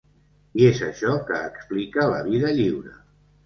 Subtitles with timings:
[0.61, 2.99] I és això que explica La vida lliure.